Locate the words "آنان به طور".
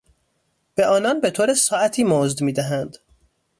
0.87-1.53